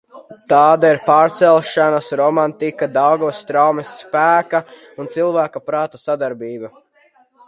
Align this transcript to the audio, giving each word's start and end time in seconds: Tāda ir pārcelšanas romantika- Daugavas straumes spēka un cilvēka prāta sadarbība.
Tāda 0.51 0.87
ir 0.95 0.99
pārcelšanas 1.09 2.07
romantika- 2.21 2.87
Daugavas 2.95 3.41
straumes 3.45 3.91
spēka 3.99 4.63
un 5.05 5.11
cilvēka 5.17 5.63
prāta 5.69 6.01
sadarbība. 6.05 6.71